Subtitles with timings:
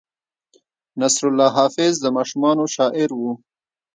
[0.99, 3.21] نصرالله حافظ د ماشومانو شاعر و.